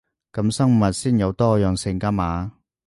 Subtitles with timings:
[0.33, 2.53] 噉生物先有多樣性 𠺢 嘛